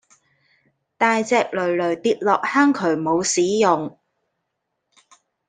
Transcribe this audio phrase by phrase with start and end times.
[0.97, 3.99] 大隻騾騾跌落坑渠冇屎用